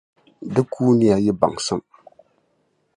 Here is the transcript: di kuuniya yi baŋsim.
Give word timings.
di 0.53 0.61
kuuniya 0.71 1.17
yi 1.25 1.31
baŋsim. 1.39 1.81